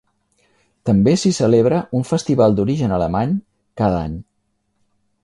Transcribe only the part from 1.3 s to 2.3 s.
celebra un